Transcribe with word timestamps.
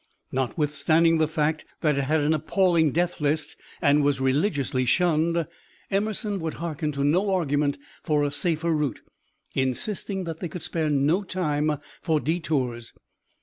Notwithstanding 0.31 1.19
the 1.19 1.27
fact 1.27 1.63
that 1.81 1.95
it 1.95 2.05
had 2.05 2.21
an 2.21 2.33
appalling 2.33 2.91
death 2.91 3.21
list 3.21 3.55
and 3.83 4.01
was 4.03 4.19
religiously 4.19 4.83
shunned, 4.83 5.45
Emerson 5.91 6.39
would 6.39 6.55
hearken 6.55 6.91
to 6.93 7.03
no 7.03 7.29
argument 7.29 7.77
for 8.01 8.23
a 8.23 8.31
safer 8.31 8.71
route, 8.75 9.01
insisting 9.53 10.23
that 10.23 10.39
they 10.39 10.49
could 10.49 10.63
spare 10.63 10.89
no 10.89 11.21
time 11.21 11.73
for 12.01 12.19
detours. 12.19 12.93